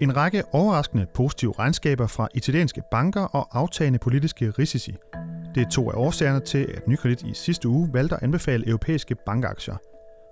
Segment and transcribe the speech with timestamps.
[0.00, 4.96] En række overraskende positive regnskaber fra italienske banker og aftagende politiske risici.
[5.54, 9.14] Det er to af årsagerne til, at Nykredit i sidste uge valgte at anbefale europæiske
[9.26, 9.76] bankaktier.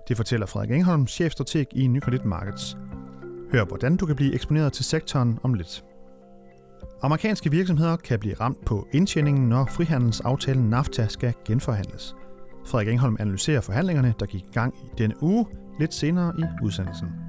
[0.07, 2.77] Det fortæller Frederik Engholm, chefstrateg i Nykredit Markets.
[3.51, 5.83] Hør, hvordan du kan blive eksponeret til sektoren om lidt.
[7.03, 12.15] Amerikanske virksomheder kan blive ramt på indtjeningen, når frihandelsaftalen NAFTA skal genforhandles.
[12.65, 15.45] Frederik Engholm analyserer forhandlingerne, der gik i gang i denne uge,
[15.79, 17.26] lidt senere i udsendelsen.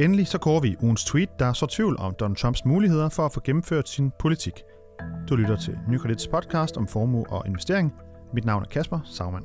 [0.00, 3.32] Endelig så går vi ugens tweet, der så tvivl om Donald Trumps muligheder for at
[3.32, 4.52] få gennemført sin politik.
[5.28, 7.94] Du lytter til Nykredits podcast om formue og investering.
[8.34, 9.44] Mit navn er Kasper Sagmann.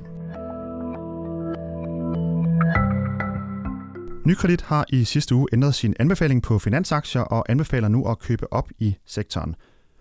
[4.26, 8.52] Nykredit har i sidste uge ændret sin anbefaling på finansaktier og anbefaler nu at købe
[8.52, 9.54] op i sektoren.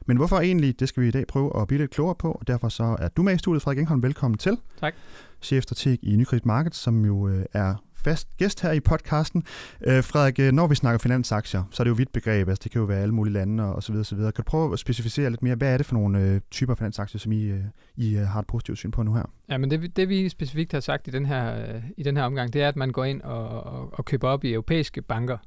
[0.08, 2.48] Men hvorfor egentlig, det skal vi i dag prøve at blive lidt klogere på, og
[2.48, 4.04] derfor så er du med i studiet, Frederik Engholm.
[4.04, 4.58] Velkommen til.
[4.80, 4.94] Tak.
[5.42, 9.44] Chefstrateg i Nykredit Markets, som jo øh, er fast gæst her i podcasten.
[9.88, 12.72] Øh, Frederik, øh, når vi snakker finansaktier, så er det jo vidt begreb, altså det
[12.72, 14.32] kan jo være alle mulige lande og, så videre, så videre.
[14.32, 17.20] Kan du prøve at specificere lidt mere, hvad er det for nogle øh, typer finansaktier,
[17.20, 17.60] som I, øh,
[17.96, 19.24] I øh, har et positivt syn på nu her?
[19.50, 22.24] Ja, men det, det vi specifikt har sagt i den her, øh, i den her
[22.24, 25.38] omgang, det er, at man går ind og, og, og køber op i europæiske banker.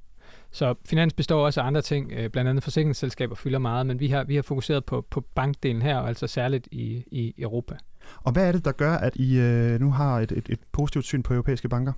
[0.50, 4.08] Så finans består også af andre ting, øh, blandt andet forsikringsselskaber fylder meget, men vi
[4.08, 7.74] har, vi har fokuseret på, på bankdelen her, og altså særligt i, i Europa.
[8.22, 11.04] Og hvad er det, der gør, at I øh, nu har et, et, et positivt
[11.04, 11.92] syn på europæiske banker?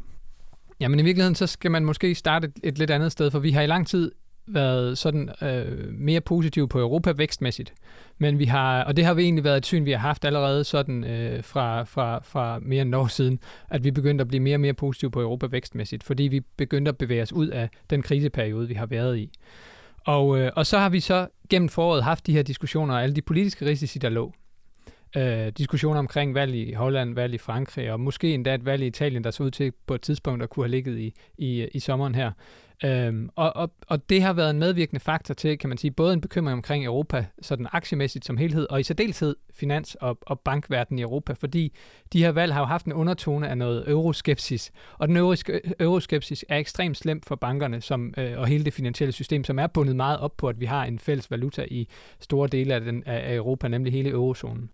[0.81, 3.51] Jamen i virkeligheden, så skal man måske starte et, et lidt andet sted, for vi
[3.51, 4.13] har i lang tid
[4.47, 7.75] været sådan øh, mere positive på Europa vækstmæssigt.
[8.19, 10.65] Men vi har, og det har vi egentlig været et syn, vi har haft allerede
[10.65, 13.39] sådan øh, fra, fra, fra mere end år siden,
[13.71, 16.89] at vi begyndte at blive mere og mere positive på Europa vækstmæssigt, fordi vi begyndte
[16.89, 19.31] at bevæge os ud af den kriseperiode, vi har været i.
[20.07, 23.15] Og, øh, og så har vi så gennem foråret haft de her diskussioner og alle
[23.15, 24.33] de politiske risici, der lå
[25.17, 28.87] øh, diskussioner omkring valg i Holland, valg i Frankrig, og måske endda et valg i
[28.87, 31.81] Italien, der så ud til på et tidspunkt at kunne have ligget i, i, i
[31.81, 32.31] sommeren her.
[32.85, 36.13] Øhm, og, og, og det har været en medvirkende faktor til, kan man sige, både
[36.13, 40.99] en bekymring omkring Europa, sådan aktiemæssigt som helhed, og i særdeleshed finans- og, og bankverden
[40.99, 41.75] i Europa, fordi
[42.13, 45.17] de her valg har jo haft en undertone af noget euroskepsis, og den
[45.81, 49.67] euroskepsis er ekstremt slemt for bankerne som, øh, og hele det finansielle system, som er
[49.67, 51.89] bundet meget op på, at vi har en fælles valuta i
[52.21, 54.71] store dele af, den, af Europa, nemlig hele eurozonen.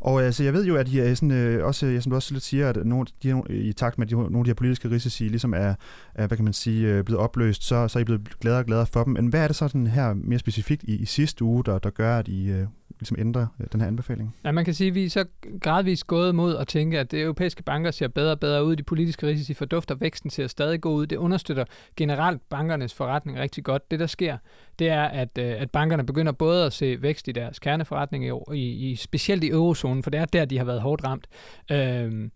[0.00, 2.34] Og altså, jeg ved jo, at I er sådan, øh, også, jeg, som du også
[2.34, 4.90] lidt siger, at nogle, de her, i takt med, de, nogle af de her politiske
[4.90, 5.74] risici ligesom er,
[6.14, 8.66] er hvad kan man sige, øh, blevet opløst, så, så er I blevet gladere og
[8.66, 9.12] gladere for dem.
[9.12, 11.90] Men hvad er det så den her mere specifikt i, i sidste uge, der, der
[11.90, 12.66] gør, at I øh,
[13.00, 14.34] ligesom ændrer øh, den her anbefaling?
[14.44, 15.24] Ja, man kan sige, at vi er så
[15.60, 18.76] gradvist gået mod at tænke, at det europæiske banker ser bedre og bedre ud.
[18.76, 21.06] De politiske risici fordufter, væksten ser stadig god ud.
[21.06, 21.64] Det understøtter
[21.96, 23.90] generelt bankernes forretning rigtig godt.
[23.90, 24.36] Det, der sker,
[24.78, 28.56] det er, at, øh, at bankerne begynder både at se vækst i deres kerneforretning, i,
[28.56, 31.26] i, i specielt i euro eurozonen, for det er der, de har været hårdt ramt.
[31.70, 32.30] Øh,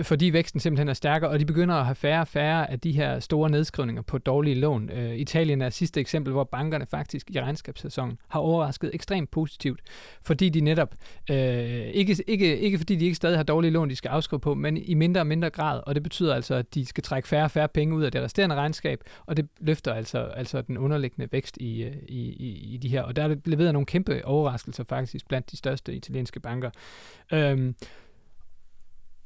[0.00, 2.92] fordi væksten simpelthen er stærkere, og de begynder at have færre og færre af de
[2.92, 4.90] her store nedskrivninger på dårlige lån.
[4.90, 9.80] Øh, Italien er sidste eksempel, hvor bankerne faktisk i regnskabssæsonen har overrasket ekstremt positivt,
[10.22, 10.94] fordi de netop,
[11.30, 14.54] øh, ikke, ikke, ikke fordi de ikke stadig har dårlige lån, de skal afskrive på,
[14.54, 17.44] men i mindre og mindre grad, og det betyder altså, at de skal trække færre
[17.44, 21.28] og færre penge ud af det resterende regnskab, og det løfter altså, altså den underliggende
[21.32, 24.84] vækst i, øh, i, i, i de her, og der er leveret nogle kæmpe overraskelser
[24.84, 26.70] faktisk blandt de største italienske banker.
[27.32, 27.72] Øh,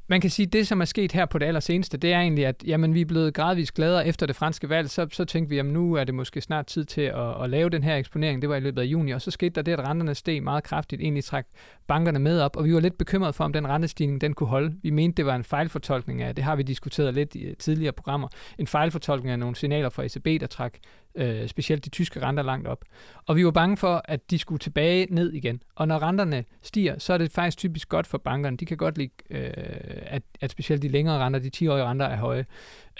[0.08, 2.46] man kan sige, at det, som er sket her på det allerseneste, det er egentlig,
[2.46, 4.90] at jamen, vi er blevet gradvist gladere efter det franske valg.
[4.90, 7.70] Så, så tænkte vi, at nu er det måske snart tid til at, at lave
[7.70, 8.42] den her eksponering.
[8.42, 10.64] Det var i løbet af juni, og så skete der det, at renterne steg meget
[10.64, 11.44] kraftigt, egentlig træk
[11.86, 14.76] bankerne med op, og vi var lidt bekymrede for, om den rentestigning den kunne holde.
[14.82, 18.28] Vi mente, det var en fejlfortolkning af, det har vi diskuteret lidt i tidligere programmer,
[18.58, 20.74] en fejlfortolkning af nogle signaler fra ECB, der trak
[21.16, 22.84] øh, specielt de tyske renter langt op.
[23.26, 25.62] Og vi var bange for, at de skulle tilbage ned igen.
[25.74, 28.56] Og når renterne stiger, så er det faktisk typisk godt for bankerne.
[28.56, 29.50] De kan godt lide, øh,
[29.96, 32.46] Øh, at, at specielt de længere renter, de 10-årige renter er høje.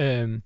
[0.01, 0.41] Øh,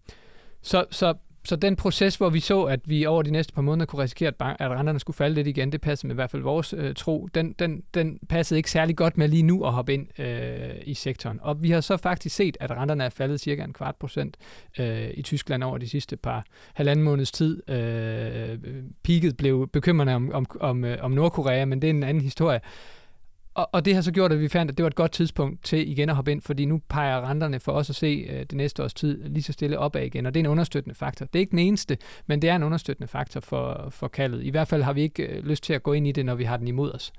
[0.62, 3.86] så, så så den proces, hvor vi så, at vi over de næste par måneder
[3.86, 6.30] kunne risikere, at, bank, at renterne skulle falde lidt igen, det passede med i hvert
[6.30, 9.72] fald vores øh, tro, den, den, den passede ikke særlig godt med lige nu at
[9.72, 11.38] hoppe ind øh, i sektoren.
[11.42, 14.36] Og vi har så faktisk set, at renterne er faldet cirka en kvart procent
[14.78, 16.44] øh, i Tyskland over de sidste par
[16.74, 17.70] halvanden måneds tid.
[17.70, 18.58] Øh,
[19.02, 22.60] peaket blev bekymrende om, om, om, øh, om Nordkorea, men det er en anden historie.
[23.54, 25.64] Og, og det har så gjort, at vi fandt, at det var et godt tidspunkt
[25.64, 28.52] til igen at hoppe ind, fordi nu peger renterne for os at se øh, det
[28.52, 31.26] næste års tid lige så stille opad igen, og det er en understøttende faktor.
[31.26, 34.42] Det er ikke den eneste, men det er en understøttende faktor for, for kaldet.
[34.42, 36.34] I hvert fald har vi ikke øh, lyst til at gå ind i det, når
[36.34, 37.12] vi har den imod os.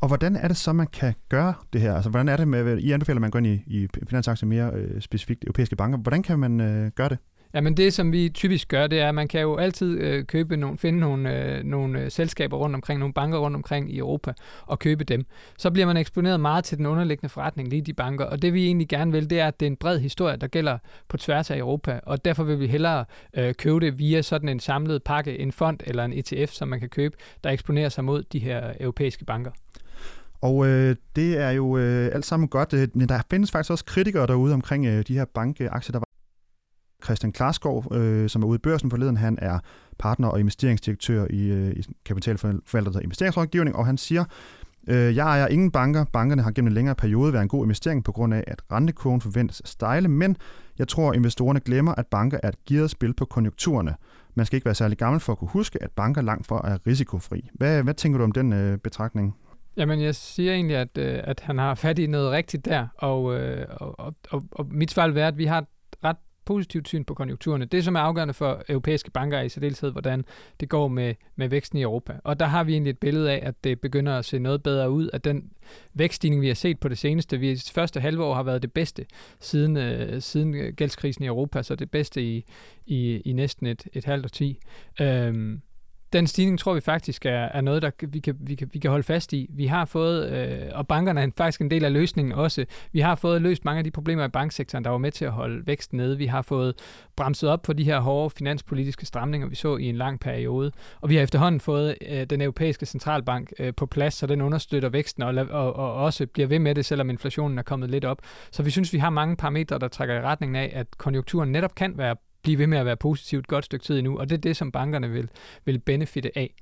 [0.00, 1.94] Og hvordan er det så, man kan gøre det her?
[1.94, 4.70] Altså, hvordan er det med, I anbefaler, at man går ind i, i finansaktier mere
[4.74, 5.98] øh, specifikt europæiske banker.
[5.98, 7.18] Hvordan kan man øh, gøre det?
[7.54, 10.56] Jamen det, som vi typisk gør, det er, at man kan jo altid øh, købe
[10.56, 14.32] nogle, finde nogle, øh, nogle øh, selskaber rundt omkring, nogle banker rundt omkring i Europa,
[14.66, 15.26] og købe dem.
[15.58, 18.24] Så bliver man eksponeret meget til den underliggende forretning, lige de banker.
[18.24, 20.46] Og det vi egentlig gerne vil, det er, at det er en bred historie, der
[20.46, 20.78] gælder
[21.08, 22.00] på tværs af Europa.
[22.02, 23.04] Og derfor vil vi hellere
[23.36, 26.80] øh, købe det via sådan en samlet pakke, en fond eller en ETF, som man
[26.80, 29.50] kan købe, der eksponerer sig mod de her europæiske banker.
[30.40, 33.84] Og øh, det er jo øh, alt sammen godt, øh, men der findes faktisk også
[33.84, 35.92] kritikere derude omkring øh, de her bankaktier.
[35.92, 36.00] Der
[37.04, 39.16] Christian Klarskov, øh, som er ude i børsen forleden.
[39.16, 39.58] Han er
[39.98, 44.24] partner og investeringsdirektør i, øh, i kapitalforvaltet investeringsrådgivning, og han siger,
[44.88, 46.04] øh, jeg ejer ingen banker.
[46.12, 49.20] Bankerne har gennem en længere periode været en god investering på grund af, at rentekurven
[49.20, 50.36] forventes at stejle, men
[50.78, 53.94] jeg tror, investorerne glemmer, at banker er et gearet spil på konjunkturerne.
[54.34, 56.78] Man skal ikke være særlig gammel for at kunne huske, at banker langt fra er
[56.86, 57.48] risikofri.
[57.54, 59.36] Hvad, hvad tænker du om den øh, betragtning?
[59.76, 63.40] Jamen, jeg siger egentlig, at, øh, at han har fat i noget rigtigt der, og,
[63.40, 65.64] øh, og, og, og mit svar vil være, at vi har
[66.44, 67.64] positivt syn på konjunkturerne.
[67.64, 70.24] Det, som er afgørende for europæiske banker, er i særdeleshed, hvordan
[70.60, 72.12] det går med, med væksten i Europa.
[72.24, 74.90] Og der har vi egentlig et billede af, at det begynder at se noget bedre
[74.90, 75.50] ud, at den
[75.94, 79.06] vækststigning, vi har set på det seneste, vi første halve år har været det bedste
[79.40, 82.44] siden, øh, siden gældskrisen i Europa, så det bedste i,
[82.86, 84.58] i, i næsten et, et halvt årti.
[85.00, 85.62] Øhm,
[86.12, 88.90] den stigning tror vi faktisk er, er noget, der vi kan, vi, kan, vi kan
[88.90, 89.46] holde fast i.
[89.50, 93.14] Vi har fået, øh, og bankerne er faktisk en del af løsningen også, vi har
[93.14, 95.96] fået løst mange af de problemer i banksektoren, der var med til at holde væksten
[95.96, 96.18] nede.
[96.18, 96.74] Vi har fået
[97.16, 100.72] bremset op på de her hårde finanspolitiske stramninger, vi så i en lang periode.
[101.00, 104.88] Og vi har efterhånden fået øh, den europæiske centralbank øh, på plads, så den understøtter
[104.88, 108.18] væksten og, og, og også bliver ved med det, selvom inflationen er kommet lidt op.
[108.50, 111.74] Så vi synes, vi har mange parametre, der trækker i retning af, at konjunkturen netop
[111.74, 114.36] kan være blive ved med at være positivt et godt stykke tid endnu, og det
[114.36, 115.28] er det, som bankerne vil,
[115.64, 116.54] vil benefitte af.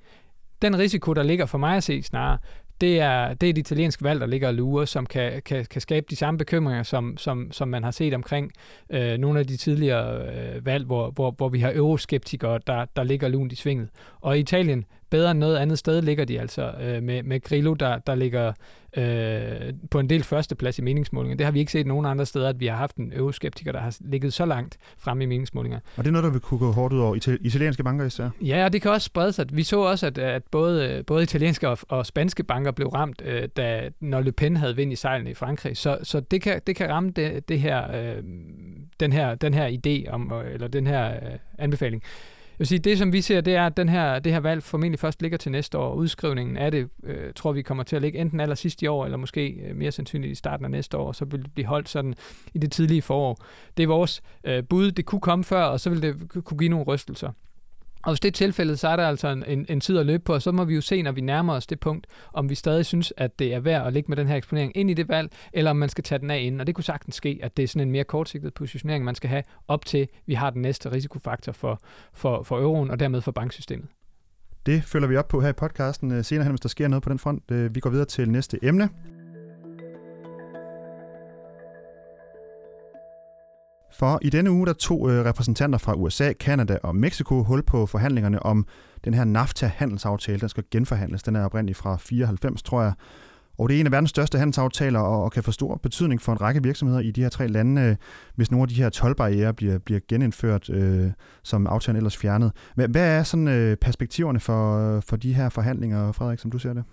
[0.62, 2.38] Den risiko, der ligger for mig at se snarere,
[2.80, 5.80] det er, det er et italienske valg, der ligger og lurer, som kan, kan, kan
[5.80, 8.52] skabe de samme bekymringer, som, som, som man har set omkring
[8.90, 13.02] øh, nogle af de tidligere øh, valg, hvor, hvor, hvor vi har euroskeptikere, der, der
[13.02, 13.88] ligger lunt i svinget.
[14.20, 17.74] Og i Italien, bedre end noget andet sted, ligger de altså øh, med, med Grillo,
[17.74, 18.52] der, der ligger
[18.96, 21.36] øh, på en del førsteplads i meningsmålinger.
[21.36, 23.80] Det har vi ikke set nogen andre steder, at vi har haft en euroskeptiker, der
[23.80, 25.78] har ligget så langt fremme i meningsmålinger.
[25.96, 28.30] Og det er noget, der vil kunne gå hårdt ud over italienske banker især?
[28.40, 29.46] Ja, og det kan også sprede sig.
[29.52, 33.48] Vi så også, at, at både, både italienske og, og spanske banker blev ramt, øh,
[33.56, 35.76] da, når Le Pen havde vind i sejlene i Frankrig.
[35.76, 38.22] Så, så det, kan, det kan ramme det, det her, øh,
[39.00, 42.02] den, her, den her idé, om, eller den her øh, anbefaling
[42.60, 44.98] vil sige, det som vi ser, det er, at den her, det her valg formentlig
[44.98, 45.94] først ligger til næste år.
[45.94, 49.04] Udskrivningen af det, øh, tror vi kommer til at ligge enten aller sidst i år,
[49.04, 51.88] eller måske øh, mere sandsynligt i starten af næste år, så vil det blive holdt
[51.88, 52.14] sådan
[52.54, 53.38] i det tidlige forår.
[53.76, 54.90] Det er vores øh, bud.
[54.90, 57.32] Det kunne komme før, og så vil det kunne give nogle rystelser.
[58.02, 60.22] Og hvis det er tilfældet, så er der altså en, en, en tid at løbe
[60.22, 62.54] på, og så må vi jo se, når vi nærmer os det punkt, om vi
[62.54, 65.08] stadig synes, at det er værd at ligge med den her eksponering ind i det
[65.08, 66.60] valg, eller om man skal tage den af inden.
[66.60, 69.30] Og det kunne sagtens ske, at det er sådan en mere kortsigtet positionering, man skal
[69.30, 71.80] have op til, vi har den næste risikofaktor for,
[72.12, 73.88] for, for euroen, og dermed for banksystemet.
[74.66, 77.02] Det følger vi op på her i podcasten øh, senere hen, hvis der sker noget
[77.02, 77.50] på den front.
[77.50, 78.88] Øh, vi går videre til næste emne.
[83.92, 87.86] For i denne uge der tog øh, repræsentanter fra USA, Kanada og Mexico hul på
[87.86, 88.66] forhandlingerne om
[89.04, 90.40] den her NAFTA-handelsaftale.
[90.40, 91.22] Den skal genforhandles.
[91.22, 92.92] Den er oprindeligt fra 94, tror jeg.
[93.58, 96.40] Og det er en af verdens største handelsaftaler og kan få stor betydning for en
[96.40, 97.96] række virksomheder i de her tre lande, øh,
[98.34, 101.10] hvis nogle af de her tolvbarriere bliver, bliver genindført, øh,
[101.42, 102.52] som aftalen ellers fjernet.
[102.74, 106.72] Hvad, hvad er sådan øh, perspektiverne for, for de her forhandlinger, Frederik, som du ser
[106.72, 106.84] det?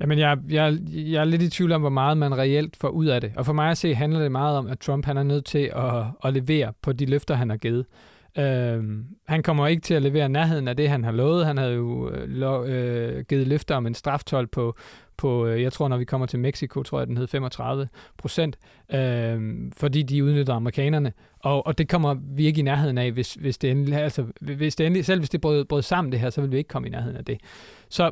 [0.00, 3.06] Jamen, jeg, jeg, jeg er lidt i tvivl om, hvor meget man reelt får ud
[3.06, 3.32] af det.
[3.36, 5.72] Og for mig at se, handler det meget om, at Trump han er nødt til
[5.76, 7.86] at, at levere på de løfter, han har givet.
[8.38, 11.46] Øhm, han kommer ikke til at levere nærheden af det, han har lovet.
[11.46, 14.74] Han havde jo øh, lo, øh, givet løfter om en straftol på,
[15.16, 18.58] på, øh, jeg tror, når vi kommer til Mexico, tror jeg, den hed 35 procent,
[18.94, 19.40] øh,
[19.76, 21.12] fordi de udnytter amerikanerne.
[21.40, 24.76] Og, og det kommer vi ikke i nærheden af, hvis, hvis det endelig, altså, hvis
[24.76, 26.88] det endelig, selv hvis det brød, brød sammen det her, så vil vi ikke komme
[26.88, 27.40] i nærheden af det.
[27.88, 28.10] Så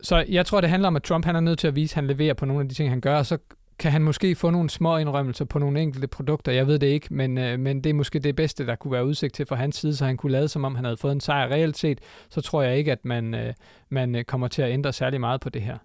[0.00, 1.94] så jeg tror, det handler om, at Trump han er nødt til at vise, at
[1.94, 3.38] han leverer på nogle af de ting, han gør, og så
[3.78, 6.52] kan han måske få nogle små indrømmelser på nogle enkelte produkter.
[6.52, 9.06] Jeg ved det ikke, men, øh, men det er måske det bedste, der kunne være
[9.06, 11.20] udsigt til fra hans side, så han kunne lade, som om han havde fået en
[11.20, 11.48] sejr.
[11.48, 12.00] Reelt set,
[12.30, 13.54] så tror jeg ikke, at man, øh,
[13.88, 15.78] man øh, kommer til at ændre særlig meget på det her.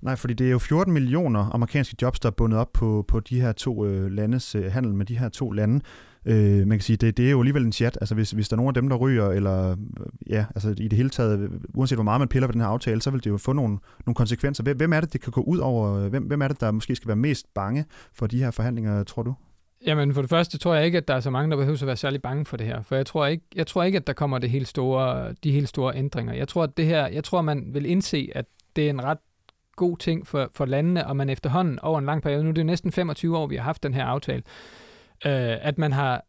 [0.00, 3.20] Nej, fordi det er jo 14 millioner amerikanske jobs, der er bundet op på, på
[3.20, 5.80] de her to øh, landes øh, handel med de her to lande.
[6.26, 7.98] Øh, man kan sige, det, det er jo alligevel en chat.
[8.00, 9.76] Altså hvis, hvis der er nogen af dem, der ryger, eller øh,
[10.30, 12.68] ja, altså i det hele taget, øh, uanset hvor meget man piller ved den her
[12.68, 14.74] aftale, så vil det jo få nogle, nogle konsekvenser.
[14.74, 16.08] Hvem er det, det kan gå ud over?
[16.08, 19.22] Hvem, hvem er det, der måske skal være mest bange for de her forhandlinger, tror
[19.22, 19.34] du?
[19.86, 21.86] Jamen for det første tror jeg ikke, at der er så mange, der behøver at
[21.86, 22.82] være særlig bange for det her.
[22.82, 25.68] For jeg tror ikke, jeg tror ikke at der kommer det helt store, de helt
[25.68, 26.34] store ændringer.
[26.34, 28.44] Jeg tror, at det her, jeg tror, man vil indse, at
[28.76, 29.18] det er en ret
[29.76, 32.66] god ting for, for landene, og man efterhånden over en lang periode, nu er det
[32.66, 34.42] næsten 25 år, vi har haft den her aftale,
[35.26, 36.24] øh, at man har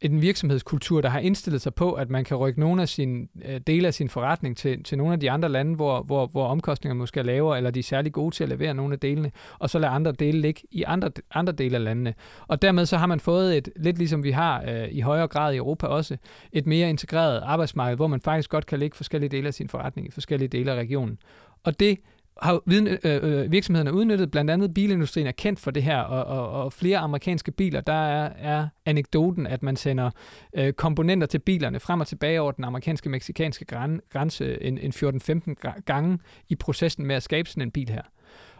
[0.00, 3.60] en virksomhedskultur, der har indstillet sig på, at man kan rykke nogle af sine øh,
[3.66, 6.98] dele af sin forretning til, til nogle af de andre lande, hvor, hvor, hvor omkostningerne
[6.98, 9.70] måske er lavere, eller de er særlig gode til at levere nogle af delene, og
[9.70, 12.14] så lade andre dele ligge i andre, andre dele af landene.
[12.48, 15.54] Og dermed så har man fået et, lidt ligesom vi har øh, i højere grad
[15.54, 16.16] i Europa også,
[16.52, 20.08] et mere integreret arbejdsmarked, hvor man faktisk godt kan lægge forskellige dele af sin forretning
[20.08, 21.18] i forskellige dele af regionen.
[21.64, 21.98] Og det
[22.42, 26.24] har viden, øh, øh, virksomhederne udnyttet, blandt andet bilindustrien er kendt for det her, og,
[26.24, 30.10] og, og flere amerikanske biler, der er, er anekdoten, at man sender
[30.54, 33.64] øh, komponenter til bilerne frem og tilbage over den amerikanske-meksikanske
[34.10, 38.02] grænse en, en 14-15 gange i processen med at skabe sådan en bil her.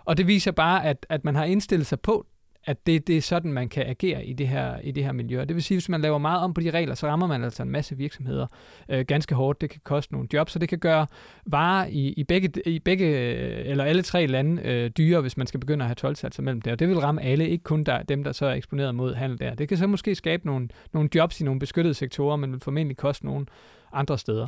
[0.04, 2.26] Og det viser bare, at, at man har indstillet sig på
[2.67, 5.45] at det, det er sådan, man kan agere i det, her, i det her miljø.
[5.45, 7.45] Det vil sige, at hvis man laver meget om på de regler, så rammer man
[7.45, 8.47] altså en masse virksomheder
[8.89, 9.61] øh, ganske hårdt.
[9.61, 11.07] Det kan koste nogle jobs, så det kan gøre
[11.47, 15.61] varer i, i, begge, i begge eller alle tre lande øh, dyre, hvis man skal
[15.61, 16.73] begynde at have 12 mellem det.
[16.73, 19.39] Og det vil ramme alle, ikke kun der, dem, der så er eksponeret mod handel
[19.39, 19.55] der.
[19.55, 22.97] Det kan så måske skabe nogle, nogle jobs i nogle beskyttede sektorer, men vil formentlig
[22.97, 23.47] koste nogle
[23.93, 24.47] andre steder.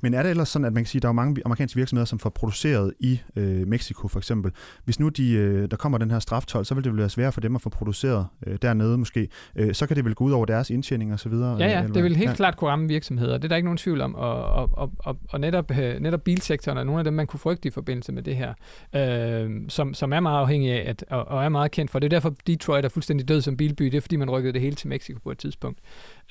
[0.00, 2.06] Men er det ellers sådan, at man kan sige, at der er mange amerikanske virksomheder,
[2.06, 4.52] som får produceret i øh, Mexico for eksempel.
[4.84, 7.40] Hvis nu de, øh, der kommer den her straftol, så vil det være svært for
[7.40, 9.28] dem at få produceret øh, dernede måske.
[9.56, 11.56] Øh, så kan det vel gå ud over deres indtjening og så videre?
[11.58, 12.34] Ja, ja, det vil helt ja.
[12.34, 13.32] klart kunne ramme virksomheder.
[13.32, 14.14] Det er der ikke nogen tvivl om.
[14.14, 17.40] Og, og, og, og, og netop, øh, netop bilsektoren er nogle af dem, man kunne
[17.40, 18.54] frygte i forbindelse med det her,
[18.94, 21.98] øh, som, som er meget afhængig af at, og, og er meget kendt for.
[21.98, 23.84] Det er derfor, Detroit er fuldstændig død som bilby.
[23.84, 25.78] Det er fordi, man rykkede det hele til Mexico på et tidspunkt.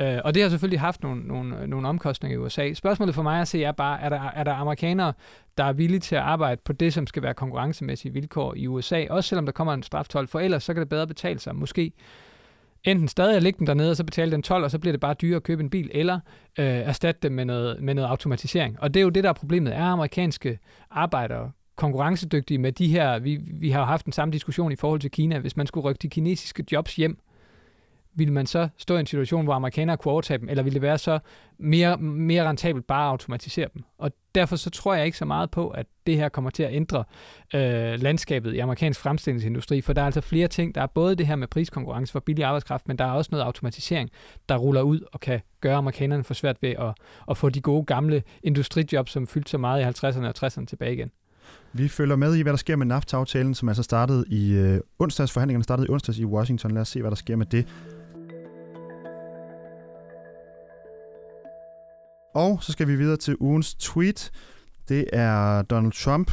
[0.01, 2.73] Øh, og det har selvfølgelig haft nogle, nogle, nogle omkostninger i USA.
[2.73, 5.13] Spørgsmålet for mig at se er bare, er der, er der amerikanere,
[5.57, 9.05] der er villige til at arbejde på det, som skal være konkurrencemæssige vilkår i USA,
[9.09, 11.55] også selvom der kommer en straftol, for ellers så kan det bedre betale sig.
[11.55, 11.91] Måske
[12.83, 14.99] enten stadig at lægge den dernede, og så betale den 12, og så bliver det
[14.99, 16.19] bare dyrere at købe en bil, eller
[16.59, 18.79] øh, erstatte dem med noget, med noget automatisering.
[18.79, 19.75] Og det er jo det, der er problemet.
[19.75, 20.59] Er amerikanske
[20.91, 25.11] arbejdere konkurrencedygtige med de her, vi, vi har haft den samme diskussion i forhold til
[25.11, 27.19] Kina, hvis man skulle rykke de kinesiske jobs hjem,
[28.15, 30.81] ville man så stå i en situation, hvor amerikanere kunne overtage dem, eller ville det
[30.81, 31.19] være så
[31.60, 33.84] mere, mere rentabelt bare at automatisere dem?
[33.98, 36.74] Og derfor så tror jeg ikke så meget på, at det her kommer til at
[36.74, 37.03] ændre
[37.55, 40.75] øh, landskabet i amerikansk fremstillingsindustri, for der er altså flere ting.
[40.75, 43.43] Der er både det her med priskonkurrence for billig arbejdskraft, men der er også noget
[43.43, 44.10] automatisering,
[44.50, 46.93] der ruller ud og kan gøre amerikanerne for svært ved at,
[47.29, 50.93] at få de gode gamle industrijobs, som fyldte så meget i 50'erne og 60'erne tilbage
[50.93, 51.12] igen.
[51.74, 55.31] Vi følger med i, hvad der sker med NAFTA-aftalen, som altså startede i øh, onsdags.
[55.31, 56.72] Forhandlingerne startede i onsdags i Washington.
[56.72, 57.67] Lad os se, hvad der sker med det.
[62.36, 64.32] Og så skal vi videre til ugens tweet.
[64.89, 66.32] Det er Donald Trump,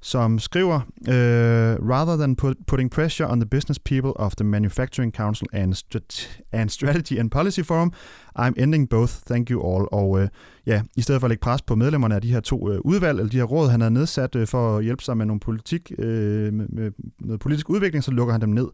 [0.00, 5.14] som skriver, uh, rather than put, putting pressure on the business people of the Manufacturing
[5.14, 7.92] Council and, Strat- and Strategy and Policy Forum,
[8.38, 9.86] I'm ending both, thank you all.
[9.92, 10.28] Og uh,
[10.66, 13.18] ja, i stedet for at lægge pres på medlemmerne af de her to uh, udvalg,
[13.18, 15.92] eller de her råd, han har nedsat uh, for at hjælpe sig med nogle politik,
[15.98, 16.90] uh, med, med
[17.20, 18.68] noget politisk udvikling, så lukker han dem ned.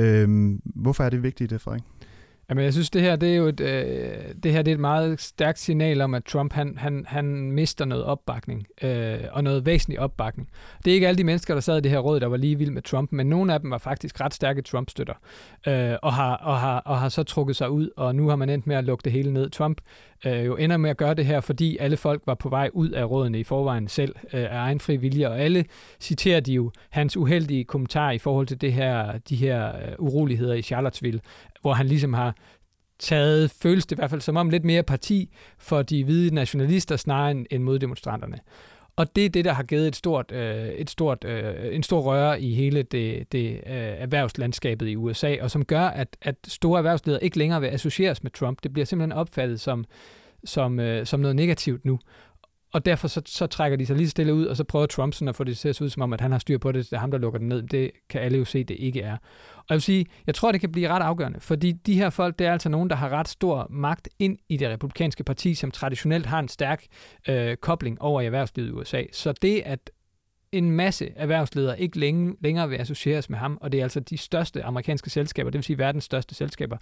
[0.00, 1.82] Uh, hvorfor er det vigtigt, det, Frederik?
[2.50, 4.80] Jamen, jeg synes, det her, det er jo et, øh, det her det er et
[4.80, 9.66] meget stærkt signal om, at Trump han, han, han mister noget opbakning, øh, og noget
[9.66, 10.48] væsentlig opbakning.
[10.84, 12.58] Det er ikke alle de mennesker, der sad i det her råd, der var lige
[12.58, 15.14] vild med Trump, men nogle af dem var faktisk ret stærke Trump-støtter,
[15.66, 18.50] øh, og, har, og, har, og har så trukket sig ud, og nu har man
[18.50, 19.50] endt med at lukke det hele ned.
[19.50, 19.80] Trump
[20.26, 22.90] øh, jo ender med at gøre det her, fordi alle folk var på vej ud
[22.90, 25.64] af rådene i forvejen selv øh, af egen fri vilje, og alle
[26.00, 30.54] citerer de jo hans uheldige kommentar i forhold til det her, de her øh, uroligheder
[30.54, 31.20] i Charlottesville,
[31.62, 32.34] hvor han ligesom har
[32.98, 36.96] taget, føles det i hvert fald som om, lidt mere parti for de hvide nationalister
[36.96, 38.38] snarere end, end mod demonstranterne.
[38.96, 42.00] Og det er det, der har givet et stort, øh, et stort, øh, en stor
[42.00, 46.78] røre i hele det, det øh, erhvervslandskabet i USA, og som gør, at, at store
[46.78, 48.62] erhvervsledere ikke længere vil associeres med Trump.
[48.62, 49.84] Det bliver simpelthen opfattet som,
[50.44, 51.98] som, øh, som noget negativt nu.
[52.72, 55.28] Og derfor så, så trækker de sig lige stille ud, og så prøver Trump sådan
[55.28, 56.84] at få det til at se ud som om, at han har styr på det,
[56.84, 57.62] det er ham, der lukker den ned.
[57.62, 59.16] Det kan alle jo se, det ikke er.
[59.56, 62.38] Og jeg vil sige, jeg tror, det kan blive ret afgørende, fordi de her folk,
[62.38, 65.70] det er altså nogen, der har ret stor magt ind i det republikanske parti, som
[65.70, 66.84] traditionelt har en stærk
[67.28, 69.02] øh, kobling over i erhvervslivet i USA.
[69.12, 69.90] Så det, at
[70.52, 74.16] en masse erhvervsledere ikke længe, længere vil associeres med ham, og det er altså de
[74.18, 76.76] største amerikanske selskaber, det vil sige verdens største selskaber,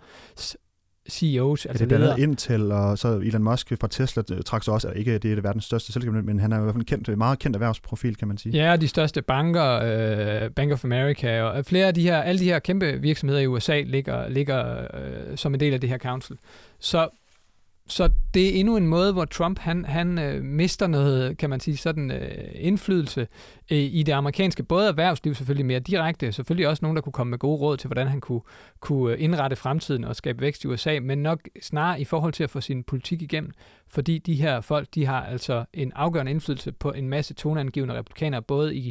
[1.10, 4.90] CEOs, altså ja, det er Intel, og så Elon Musk fra Tesla trak så også,
[4.90, 7.18] ikke det er det verdens største selskab, men han er i hvert fald en kendt,
[7.18, 8.64] meget kendt erhvervsprofil, kan man sige.
[8.64, 12.44] Ja, de største banker, øh, Bank of America, og flere af de her, alle de
[12.44, 16.36] her kæmpe virksomheder i USA ligger, ligger øh, som en del af det her council.
[16.78, 17.08] Så
[17.88, 21.60] så det er endnu en måde, hvor Trump han, han øh, mister noget, kan man
[21.60, 23.20] sige, sådan øh, indflydelse
[23.70, 27.30] øh, i det amerikanske, både erhvervsliv selvfølgelig mere direkte, selvfølgelig også nogen, der kunne komme
[27.30, 28.40] med gode råd til, hvordan han kunne,
[28.80, 32.44] kunne øh, indrette fremtiden og skabe vækst i USA, men nok snarere i forhold til
[32.44, 33.52] at få sin politik igennem,
[33.88, 38.42] fordi de her folk, de har altså en afgørende indflydelse på en masse toneangivende republikanere,
[38.42, 38.88] både i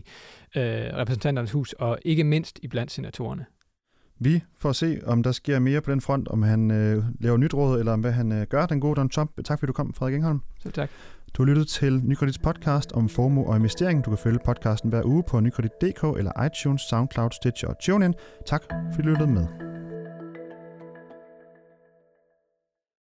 [0.56, 3.46] øh, repræsentanternes hus og ikke mindst i blandt senatorerne.
[4.20, 7.54] Vi får se, om der sker mere på den front, om han øh, laver nyt
[7.54, 9.32] råd, eller om hvad han øh, gør, den gode Donald Trump.
[9.46, 10.42] Tak fordi du kom, Frederik Engholm.
[10.60, 10.90] Så tak.
[11.34, 14.06] Du har lyttet til Nykredits podcast om formue og investering.
[14.06, 18.14] Du kan følge podcasten hver uge på nykredit.dk eller iTunes, SoundCloud, Stitcher og TuneIn.
[18.46, 19.48] Tak fordi du lyttede med.